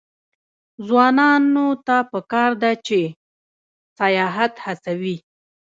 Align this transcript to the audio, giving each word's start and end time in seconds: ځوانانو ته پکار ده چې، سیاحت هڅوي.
ځوانانو 0.85 1.67
ته 1.87 1.97
پکار 2.11 2.51
ده 2.61 2.71
چې، 2.85 2.99
سیاحت 3.97 4.53
هڅوي. 4.65 5.17